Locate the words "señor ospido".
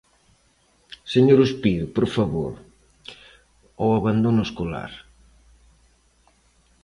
1.13-1.85